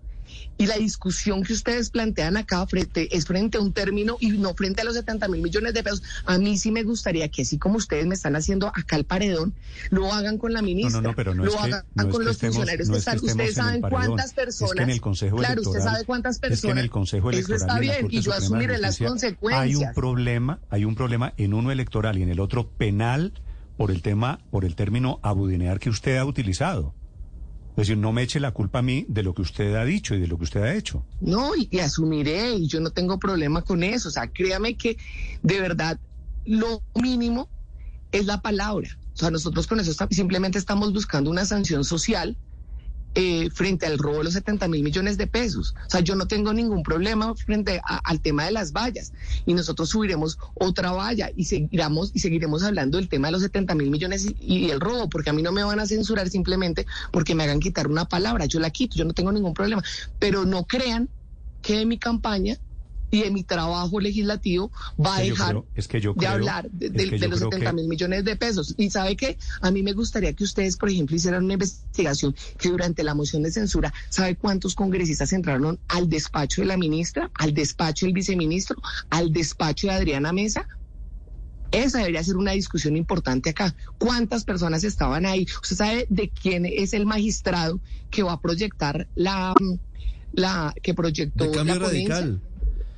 Y 0.59 0.67
la 0.67 0.77
discusión 0.77 1.43
que 1.43 1.53
ustedes 1.53 1.91
plantean 1.91 2.37
acá 2.37 2.67
frente, 2.67 3.15
es 3.17 3.27
frente 3.27 3.59
a 3.59 3.61
un 3.61 3.73
término 3.73 4.17
y 4.21 4.31
no 4.31 4.55
frente 4.55 4.83
a 4.83 4.85
los 4.85 4.95
70 4.95 5.29
mil 5.29 5.43
millones 5.43 5.75
de 5.75 5.83
pesos. 5.83 6.03
A 6.27 6.39
mí 6.39 6.57
sí 6.59 6.71
me 6.71 6.83
gustaría 6.83 7.29
que 7.29 7.43
así 7.43 7.59
como 7.59 7.77
ustedes 7.77 8.07
me 8.07 8.15
están 8.15 8.37
haciendo 8.37 8.69
acá 8.69 8.97
el 8.97 9.05
paredón, 9.05 9.55
lo 9.91 10.13
hagan 10.13 10.39
con 10.39 10.53
la 10.53 10.63
ministra, 10.63 11.01
No, 11.01 11.03
no, 11.03 11.09
no, 11.11 11.17
pero 11.17 11.35
no 11.35 11.45
lo 11.45 11.51
es 11.51 11.57
que- 11.57 11.63
hagan 11.63 11.85
no 11.95 12.03
es 12.05 12.09
con 12.11 12.21
que 12.21 12.25
los 12.25 12.35
estemos- 12.37 12.57
funcionarios 12.57 12.89
no 12.89 12.95
que 12.95 12.99
es 12.99 13.05
que 13.21 13.27
Ustedes 13.27 13.55
saben 13.55 13.81
cuántas 13.83 14.33
personas. 14.33 14.75
Que 14.77 14.83
en 14.83 14.91
el 14.91 15.01
Consejo 15.01 15.37
claro, 15.37 15.53
Electoral. 15.55 15.79
usted 15.81 15.91
sabe 15.93 16.05
cuántas 16.05 16.39
personas. 16.39 16.59
Es 16.59 16.63
que 16.63 16.71
en 16.71 16.79
el 16.79 16.91
Consejo 16.91 17.31
Electoral. 17.31 17.57
Eso 17.57 17.67
está 17.67 17.79
bien 17.81 18.09
y 18.11 18.21
yo 18.21 18.33
asumiré 18.33 18.79
las 18.79 18.99
consecuencias. 18.99 19.63
Hay 19.63 19.75
un 19.75 19.93
problema, 19.95 20.61
hay 20.71 20.85
un 20.85 20.95
problema 20.95 21.35
en 21.37 21.55
uno 21.55 21.71
electoral 21.73 22.19
y 22.19 22.23
en 22.23 22.29
el 22.29 22.41
otro 22.41 22.69
penal 22.69 23.33
por 23.77 23.91
el 23.91 24.03
tema, 24.03 24.39
por 24.51 24.65
el 24.65 24.75
término 24.77 25.19
abudinear 25.23 25.79
que 25.81 25.91
usted 25.91 26.17
ha 26.19 26.25
utilizado. 26.25 26.95
Es 27.73 27.89
decir, 27.89 27.97
no 27.97 28.13
me 28.13 28.23
eche 28.23 28.39
la 28.39 28.51
culpa 28.51 28.81
a 28.81 28.83
mí 28.83 29.07
de 29.09 29.23
lo 29.23 29.33
que 29.33 29.41
usted 29.41 29.75
ha 29.77 29.85
dicho 29.85 30.15
y 30.15 30.21
de 30.21 30.27
lo 30.27 30.37
que 30.37 30.45
usted 30.45 30.63
ha 30.63 30.75
hecho. 30.75 31.07
No, 31.21 31.53
y, 31.57 31.79
asumiré, 31.79 32.53
y 32.53 32.69
yo 32.69 32.81
no 32.81 32.91
tengo 32.91 33.19
problema 33.19 33.63
con 33.63 33.83
eso. 33.83 34.09
O 34.09 34.13
sea, 34.13 34.27
créame 34.27 34.77
que 34.77 34.99
de 35.43 35.61
verdad 35.61 35.99
lo 36.45 36.83
mínimo 36.95 37.49
es 38.13 38.27
la 38.27 38.43
palabra. 38.43 38.99
O 39.15 39.17
sea, 39.17 39.31
nosotros 39.31 39.67
con 39.67 39.81
eso 39.81 39.93
simplemente 40.11 40.59
estamos 40.59 40.93
buscando 40.93 41.31
una 41.31 41.47
sanción 41.47 41.83
social 41.85 42.37
eh, 43.15 43.51
frente 43.51 43.87
al 43.87 43.99
robo 43.99 44.19
de 44.19 44.25
los 44.25 44.33
70 44.33 44.69
mil 44.69 44.83
millones 44.83 45.19
de 45.19 45.27
pesos. 45.27 45.75
O 45.87 45.91
sea, 45.91 46.01
yo 46.01 46.15
no 46.15 46.27
tengo 46.27 46.53
ningún 46.53 46.83
problema 46.83 47.35
frente 47.35 47.81
al 47.85 48.21
tema 48.21 48.45
de 48.45 48.53
las 48.53 48.73
vallas. 48.73 49.13
Y 49.47 49.55
nosotros 49.55 49.91
subiremos 49.91 50.39
otra 50.55 50.93
valla 50.93 51.31
y 51.37 51.45
seguiremos, 51.45 52.11
y 52.15 52.21
seguiremos 52.21 52.63
hablando 52.63 52.99
del 52.99 53.09
tema 53.09 53.29
de 53.29 53.33
los 53.33 53.43
70 53.43 53.75
mil 53.75 53.91
millones 53.91 54.25
y, 54.25 54.37
y 54.41 54.71
el 54.71 54.81
robo, 54.81 55.09
porque 55.09 55.31
a 55.31 55.33
mí 55.33 55.43
no 55.43 55.53
me 55.53 55.63
van 55.63 55.81
a 55.81 55.87
censurar 55.87 56.31
simplemente 56.31 56.87
porque 57.11 57.35
me 57.35 57.45
hagan 57.45 57.61
quitar 57.61 57.87
una 57.87 58.07
palabra. 58.07 58.47
Yo 58.47 58.61
la 58.61 58.71
quito, 58.71 58.97
yo 58.97 59.05
no 59.05 59.13
tengo 59.13 59.33
ningún 59.33 59.55
problema. 59.55 59.83
Pero 60.19 60.45
no 60.45 60.65
crean 60.65 61.09
que 61.61 61.87
mi 61.87 61.99
campaña 61.99 62.59
y 63.13 63.23
de 63.23 63.31
mi 63.31 63.45
trabajo 63.45 64.01
legislativo 64.01 64.73
va 64.99 65.19
a 65.19 65.21
dejar 65.21 65.51
creo- 65.51 65.67
es 65.75 65.87
que 65.87 66.01
yo 66.01 66.15
de 66.15 66.27
hablar 66.27 66.71
de, 66.71 66.87
es 66.87 67.21
los 67.29 67.39
creo 67.41 67.51
70 67.51 67.71
que- 67.71 67.77
mil 67.77 67.87
millones 67.87 68.25
de 68.25 68.37
pesos. 68.37 68.75
Y 68.79 68.89
sabe 68.89 69.17
que 69.17 69.39
a 69.61 69.71
mí 69.71 69.83
me 69.83 69.93
gustaría 69.93 70.33
que 70.33 70.45
ustedes, 70.45 70.79
por 70.79 70.89
ejemplo, 70.89 71.15
hicieran 71.15 71.45
una 71.45 71.53
investigación 71.53 72.35
que 72.59 72.71
durante 72.71 73.05
la 73.05 73.15
moción 73.15 73.43
de 73.43 73.53
censura, 73.53 73.93
¿sabe 74.09 74.35
cuántos 74.37 74.75
congresistas 74.75 75.31
entraron 75.35 75.79
al 75.89 76.09
despacho 76.09 76.63
de 76.63 76.67
la 76.69 76.79
ministra, 76.79 77.31
al 77.35 77.53
despacho 77.53 78.07
del 78.07 78.15
viceministro, 78.15 78.77
al 79.11 79.31
despacho 79.31 79.89
de 79.89 79.93
Adriana 79.93 80.33
Mesa? 80.33 80.67
Esa 81.71 81.99
debería 81.99 82.25
ser 82.25 82.37
una 82.37 82.53
discusión 82.53 82.97
importante 82.97 83.51
acá. 83.51 83.75
¿Cuántas 83.99 84.45
personas 84.45 84.85
estaban 84.85 85.27
ahí? 85.27 85.47
¿Usted 85.63 85.77
sabe 85.77 86.07
de 86.09 86.31
quién 86.31 86.65
es 86.65 86.95
el 86.95 87.05
magistrado 87.05 87.79
que 88.11 88.23
va 88.23 88.33
a 88.33 88.41
proyectar 88.41 89.07
la, 89.15 89.55
la 90.33 90.75
que 90.83 90.95
proyectó 90.95 91.45
De 91.45 91.51
cambio 91.51 91.75
la 91.75 91.81
ponencia? 91.87 92.15
radical. 92.21 92.43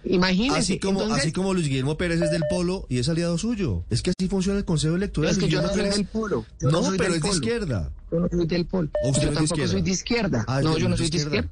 Imagínese. 0.06 0.58
Así 0.58 0.78
como, 0.78 1.00
entonces- 1.02 1.24
así 1.24 1.32
como 1.32 1.54
Luis 1.54 1.66
Guillermo 1.68 1.96
Pérez 1.96 2.20
es 2.20 2.30
del 2.30 2.42
Polo 2.50 2.86
y 2.90 2.98
es 2.98 3.08
aliado 3.08 3.38
suyo. 3.38 3.84
Es 3.90 4.02
que 4.02 4.10
así 4.10 4.28
funciona 4.28 4.58
el 4.58 4.64
Consejo 4.64 4.96
Electoral. 4.96 5.30
Es 5.30 5.38
que 5.38 5.48
yo 5.48 5.62
no 5.62 5.68
soy 5.68 5.80
Pérez- 5.82 5.94
del 5.96 6.06
polo. 6.06 6.44
Yo 6.60 6.70
No, 6.70 6.80
no 6.80 6.86
soy 6.88 6.98
pero 6.98 7.10
del 7.10 7.16
es 7.16 7.22
de 7.22 7.28
polo. 7.28 7.40
izquierda. 7.40 7.92
Yo 8.12 8.20
no 8.20 8.28
soy 8.28 8.46
del 8.46 8.66
polo. 8.66 8.90
¿O 9.04 9.08
usted 9.08 9.22
yo 9.22 9.28
es 9.28 9.30
de 9.30 9.34
tampoco 9.36 9.42
izquierda? 9.54 9.72
soy 9.72 9.82
de 9.82 9.90
izquierda. 9.90 10.44
Ah, 10.46 10.60
no, 10.62 10.76
yo 10.78 10.88
no 10.88 10.96
soy 10.96 11.08
de 11.10 11.16
izquierda. 11.16 11.36
izquierda. 11.36 11.50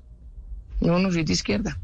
No, 0.80 0.98
no 0.98 1.12
soy 1.12 1.24
de 1.24 1.32
izquierda. 1.32 1.78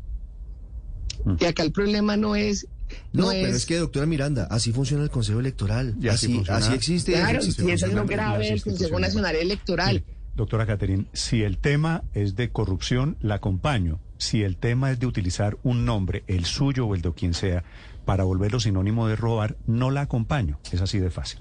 Y 1.40 1.44
acá 1.44 1.62
el 1.62 1.72
problema 1.72 2.16
no 2.16 2.37
es. 2.37 2.66
No, 3.12 3.25
No, 3.25 3.28
pero 3.30 3.48
es, 3.48 3.54
es 3.56 3.66
que, 3.66 3.76
doctora 3.76 4.06
Miranda, 4.06 4.44
así 4.50 4.72
funciona 4.72 5.02
el 5.04 5.10
Consejo 5.10 5.40
Electoral. 5.40 5.94
Y 6.00 6.08
así 6.08 6.26
así, 6.26 6.34
funciona. 6.37 6.58
así 6.58 6.72
existe. 6.75 7.12
y 7.12 7.14
así 7.16 7.22
Claro, 7.25 7.42
si 7.42 7.50
eso 7.70 7.87
es 7.87 7.92
lo 7.92 8.06
grave 8.06 8.48
del 8.50 8.62
Consejo. 8.62 8.98
Nacional 8.98 9.37
Electoral. 9.37 9.94
Mire, 10.06 10.16
doctora 10.37 10.64
Caterín, 10.66 11.08
si 11.12 11.42
el 11.42 11.58
tema 11.58 12.04
es 12.14 12.34
de 12.37 12.50
corrupción, 12.50 13.16
la 13.20 13.34
acompaño. 13.37 14.00
Si 14.18 14.42
el 14.42 14.56
tema 14.56 14.90
es 14.90 14.98
de 14.98 15.06
utilizar 15.06 15.56
un 15.62 15.84
nombre, 15.84 16.25
el 16.26 16.44
suyo 16.44 16.87
o 16.87 16.94
el 16.94 17.02
de 17.02 17.12
quien 17.12 17.34
sea, 17.34 17.64
para 18.04 18.25
volverlo 18.25 18.58
sinónimo 18.60 19.06
de 19.06 19.16
robar, 19.16 19.56
no 19.66 19.90
la 19.90 20.02
acompaño. 20.02 20.58
Es 20.72 20.80
así 20.80 20.98
de 20.98 21.10
fácil. 21.10 21.40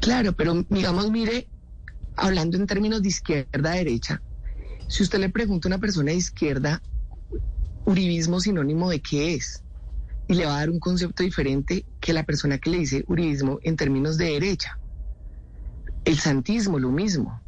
Claro, 0.00 0.32
pero 0.32 0.64
digamos, 0.70 1.10
mire, 1.10 1.48
hablando 2.16 2.56
en 2.56 2.66
términos 2.66 3.02
de 3.02 3.08
izquierda-derecha, 3.08 4.22
si 4.88 5.02
usted 5.02 5.18
le 5.18 5.28
pregunta 5.28 5.68
a 5.68 5.70
una 5.70 5.78
persona 5.78 6.12
de 6.12 6.16
izquierda, 6.16 6.82
uribismo 7.84 8.40
sinónimo 8.40 8.90
de 8.90 9.00
qué 9.00 9.34
es, 9.34 9.62
y 10.28 10.34
le 10.34 10.46
va 10.46 10.56
a 10.56 10.58
dar 10.60 10.70
un 10.70 10.78
concepto 10.78 11.22
diferente 11.22 11.84
que 12.00 12.12
la 12.12 12.24
persona 12.24 12.58
que 12.58 12.70
le 12.70 12.78
dice 12.78 13.04
uribismo 13.08 13.58
en 13.62 13.76
términos 13.76 14.18
de 14.18 14.26
derecha. 14.26 14.78
El 16.04 16.18
santismo, 16.18 16.78
lo 16.78 16.90
mismo. 16.90 17.40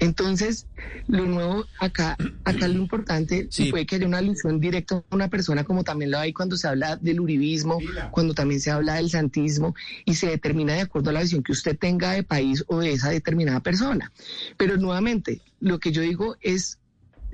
Entonces, 0.00 0.66
lo 1.08 1.26
nuevo 1.26 1.66
acá, 1.78 2.16
acá 2.44 2.66
lo 2.68 2.78
importante, 2.78 3.46
Sí. 3.50 3.70
puede 3.70 3.86
que 3.86 3.96
haya 3.96 4.06
una 4.06 4.18
alusión 4.18 4.58
directa 4.58 4.96
a 4.96 5.14
una 5.14 5.28
persona, 5.28 5.62
como 5.64 5.84
también 5.84 6.10
lo 6.10 6.18
hay 6.18 6.32
cuando 6.32 6.56
se 6.56 6.66
habla 6.66 6.96
del 6.96 7.20
uribismo, 7.20 7.78
cuando 8.10 8.34
también 8.34 8.60
se 8.60 8.70
habla 8.70 8.94
del 8.94 9.10
santismo, 9.10 9.74
y 10.04 10.14
se 10.14 10.28
determina 10.28 10.72
de 10.74 10.80
acuerdo 10.80 11.10
a 11.10 11.12
la 11.12 11.22
visión 11.22 11.42
que 11.42 11.52
usted 11.52 11.78
tenga 11.78 12.12
de 12.12 12.22
país 12.22 12.64
o 12.68 12.80
de 12.80 12.92
esa 12.92 13.10
determinada 13.10 13.60
persona. 13.60 14.10
Pero 14.56 14.76
nuevamente, 14.78 15.42
lo 15.60 15.78
que 15.78 15.92
yo 15.92 16.02
digo 16.02 16.36
es, 16.40 16.78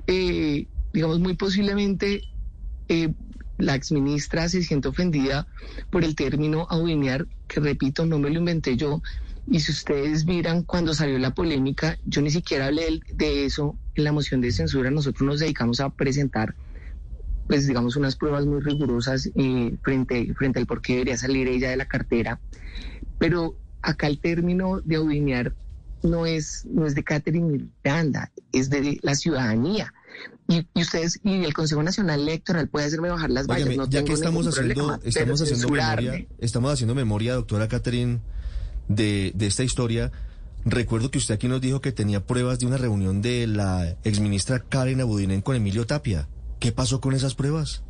eh, 0.07 0.67
digamos, 0.93 1.19
muy 1.19 1.35
posiblemente 1.35 2.23
eh, 2.89 3.13
la 3.57 3.75
exministra 3.75 4.47
se 4.49 4.61
siente 4.63 4.87
ofendida 4.87 5.47
por 5.89 6.03
el 6.03 6.15
término 6.15 6.67
audinear, 6.69 7.27
que 7.47 7.59
repito, 7.59 8.05
no 8.05 8.19
me 8.19 8.29
lo 8.29 8.39
inventé 8.39 8.77
yo. 8.77 9.01
Y 9.49 9.61
si 9.61 9.71
ustedes 9.71 10.25
miran 10.25 10.63
cuando 10.63 10.93
salió 10.93 11.17
la 11.19 11.33
polémica, 11.33 11.97
yo 12.05 12.21
ni 12.21 12.29
siquiera 12.29 12.67
hablé 12.67 12.99
de 13.13 13.45
eso 13.45 13.77
en 13.95 14.03
la 14.03 14.11
moción 14.11 14.41
de 14.41 14.51
censura. 14.51 14.91
Nosotros 14.91 15.25
nos 15.25 15.39
dedicamos 15.39 15.79
a 15.79 15.89
presentar, 15.89 16.53
pues 17.47 17.65
digamos, 17.65 17.95
unas 17.95 18.17
pruebas 18.17 18.45
muy 18.45 18.59
rigurosas 18.59 19.29
eh, 19.35 19.77
frente, 19.81 20.33
frente 20.33 20.59
al 20.59 20.67
por 20.67 20.81
qué 20.81 20.93
debería 20.93 21.17
salir 21.17 21.47
ella 21.47 21.69
de 21.69 21.77
la 21.77 21.87
cartera. 21.87 22.41
Pero 23.19 23.55
acá 23.81 24.07
el 24.07 24.19
término 24.19 24.81
de 24.81 24.97
audinear 24.97 25.53
no 26.03 26.25
es, 26.25 26.65
no 26.65 26.85
es 26.85 26.93
de 26.93 27.03
Catherine 27.03 27.69
Miranda, 27.83 28.31
es 28.51 28.69
de 28.69 28.99
la 29.01 29.15
ciudadanía. 29.15 29.93
Y, 30.49 30.67
y 30.73 30.81
ustedes, 30.81 31.19
y 31.23 31.43
el 31.43 31.53
Consejo 31.53 31.83
Nacional 31.83 32.21
Electoral 32.21 32.67
puede 32.67 32.85
hacerme 32.85 33.09
bajar 33.09 33.29
las 33.29 33.47
vallas. 33.47 33.75
No 33.75 33.85
ya 33.85 33.99
tengo 33.99 34.07
que 34.07 34.13
estamos 34.13 34.47
haciendo, 34.47 34.73
problema, 34.73 34.99
estamos 35.03 35.41
haciendo 35.41 35.69
memoria, 35.69 36.27
estamos 36.39 36.73
haciendo 36.73 36.95
memoria, 36.95 37.33
doctora 37.33 37.67
Catherine, 37.67 38.19
de, 38.87 39.31
de 39.35 39.47
esta 39.47 39.63
historia. 39.63 40.11
Recuerdo 40.65 41.11
que 41.11 41.17
usted 41.17 41.35
aquí 41.35 41.47
nos 41.47 41.61
dijo 41.61 41.79
que 41.81 41.91
tenía 41.91 42.25
pruebas 42.25 42.59
de 42.59 42.65
una 42.65 42.77
reunión 42.77 43.21
de 43.21 43.47
la 43.47 43.95
exministra 44.03 44.59
Karen 44.59 45.01
Abudinen 45.01 45.41
con 45.41 45.55
Emilio 45.55 45.85
Tapia. 45.85 46.27
¿Qué 46.59 46.71
pasó 46.71 46.99
con 46.99 47.13
esas 47.13 47.35
pruebas? 47.35 47.83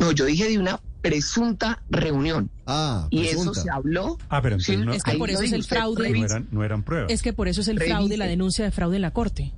No, 0.00 0.12
yo 0.12 0.24
dije 0.24 0.48
de 0.48 0.58
una 0.58 0.80
presunta 1.02 1.82
reunión. 1.90 2.50
Ah, 2.66 3.06
Y 3.10 3.26
eso 3.26 3.52
se 3.54 3.70
habló. 3.70 4.16
Ah, 4.28 4.40
pero 4.42 4.54
entonces 4.56 4.76
Sí, 4.78 4.84
no, 4.84 4.92
Es 4.92 5.02
que 5.02 5.16
por 5.18 5.30
eso 5.30 5.42
es 5.42 5.52
el 5.52 5.64
fraude. 5.64 6.10
no 6.10 6.24
eran, 6.24 6.48
no 6.50 6.64
eran 6.64 6.82
pruebas. 6.82 7.12
Es 7.12 7.22
que 7.22 7.32
por 7.32 7.46
eso 7.48 7.60
es 7.60 7.68
el 7.68 7.78
fraude, 7.80 8.16
la 8.16 8.26
denuncia 8.26 8.64
de 8.64 8.70
fraude 8.70 8.96
en 8.96 9.02
la 9.02 9.12
Corte. 9.12 9.52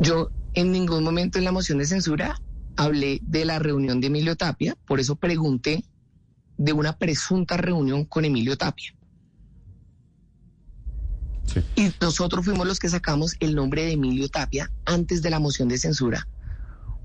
Yo 0.00 0.30
en 0.54 0.72
ningún 0.72 1.04
momento 1.04 1.38
en 1.38 1.44
la 1.44 1.52
moción 1.52 1.78
de 1.78 1.84
censura 1.84 2.40
hablé 2.76 3.20
de 3.22 3.44
la 3.44 3.58
reunión 3.58 4.00
de 4.00 4.06
Emilio 4.06 4.36
Tapia, 4.36 4.76
por 4.86 4.98
eso 5.00 5.16
pregunté 5.16 5.84
de 6.60 6.74
una 6.74 6.92
presunta 6.98 7.56
reunión 7.56 8.04
con 8.04 8.26
Emilio 8.26 8.54
Tapia. 8.58 8.94
Sí. 11.46 11.60
Y 11.74 11.90
nosotros 12.02 12.44
fuimos 12.44 12.66
los 12.66 12.78
que 12.78 12.90
sacamos 12.90 13.34
el 13.40 13.54
nombre 13.54 13.82
de 13.84 13.92
Emilio 13.92 14.28
Tapia 14.28 14.70
antes 14.84 15.22
de 15.22 15.30
la 15.30 15.38
moción 15.40 15.68
de 15.68 15.78
censura, 15.78 16.28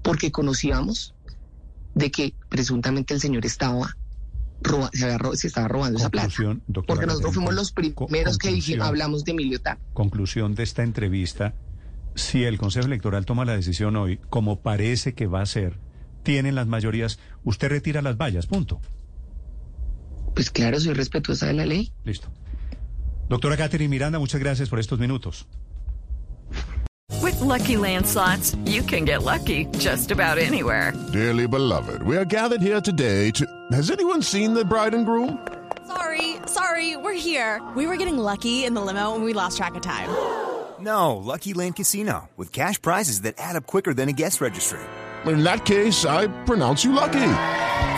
porque 0.03 0.29
conocíamos 0.31 1.15
de 1.95 2.11
que 2.11 2.35
presuntamente 2.49 3.13
el 3.13 3.21
señor 3.21 3.45
estaba 3.45 3.95
roba- 4.61 4.89
se, 4.93 5.05
había 5.05 5.19
se 5.35 5.47
estaba 5.47 5.69
robando 5.69 5.99
esa 5.99 6.09
plata. 6.09 6.27
Doctora 6.67 6.85
Porque 6.85 7.05
nosotros 7.05 7.33
fuimos 7.33 7.53
los 7.55 7.71
primeros 7.71 8.37
que 8.37 8.49
dijimos, 8.51 8.85
hablamos 8.87 9.23
de 9.23 9.31
Emilio 9.31 9.59
Tapia. 9.61 9.83
conclusión 9.93 10.53
de 10.53 10.63
esta 10.63 10.83
entrevista, 10.83 11.55
si 12.13 12.43
el 12.43 12.57
Consejo 12.57 12.87
Electoral 12.87 13.25
toma 13.25 13.45
la 13.45 13.55
decisión 13.55 13.95
hoy, 13.95 14.19
como 14.29 14.59
parece 14.59 15.13
que 15.13 15.27
va 15.27 15.41
a 15.41 15.45
ser, 15.45 15.79
tienen 16.23 16.55
las 16.55 16.67
mayorías, 16.67 17.19
usted 17.45 17.69
retira 17.69 18.01
las 18.01 18.17
vallas, 18.17 18.47
punto. 18.47 18.81
Pues 20.35 20.51
claro, 20.51 20.79
soy 20.79 20.93
respetuosa 20.93 21.47
de 21.47 21.53
la 21.53 21.65
ley. 21.65 21.91
Listo. 22.03 22.27
Doctora 23.29 23.57
Catherine 23.57 23.89
Miranda, 23.89 24.19
muchas 24.19 24.39
gracias 24.39 24.69
por 24.69 24.79
estos 24.79 24.99
minutos. 24.99 25.47
With 27.21 27.39
Lucky 27.39 27.75
landslots, 27.75 28.55
you 28.65 28.83
can 28.83 29.05
get 29.05 29.23
lucky 29.23 29.65
just 29.79 30.11
about 30.11 30.37
anywhere. 30.37 30.93
Dearly 31.11 31.47
beloved, 31.47 32.03
we 32.03 32.17
are 32.17 32.25
gathered 32.25 32.61
here 32.61 32.81
today 32.81 33.31
to. 33.31 33.45
Has 33.71 33.89
anyone 33.89 34.21
seen 34.21 34.53
the 34.53 34.63
bride 34.63 34.93
and 34.93 35.05
groom? 35.05 35.39
Sorry, 35.87 36.35
sorry, 36.45 36.97
we're 36.97 37.13
here. 37.13 37.61
We 37.75 37.87
were 37.87 37.97
getting 37.97 38.17
lucky 38.17 38.65
in 38.65 38.73
the 38.75 38.81
limo 38.81 39.15
and 39.15 39.23
we 39.23 39.33
lost 39.33 39.57
track 39.57 39.75
of 39.75 39.81
time. 39.81 40.09
No, 40.77 41.15
Lucky 41.15 41.53
Land 41.53 41.77
Casino, 41.77 42.29
with 42.35 42.51
cash 42.51 42.81
prizes 42.81 43.21
that 43.21 43.35
add 43.37 43.55
up 43.55 43.65
quicker 43.65 43.93
than 43.93 44.09
a 44.09 44.11
guest 44.11 44.41
registry. 44.41 44.81
In 45.25 45.41
that 45.41 45.63
case, 45.63 46.03
I 46.05 46.27
pronounce 46.43 46.83
you 46.83 46.91
lucky. 46.91 47.31